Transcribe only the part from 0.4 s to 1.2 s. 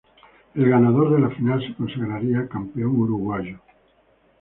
El ganador de